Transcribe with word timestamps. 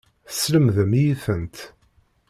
Teslemdem-iyi-tent. 0.29 1.57